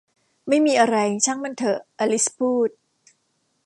[0.47, 2.69] ไม่มีอะไร ช่างมันเถอะ อลิสพูด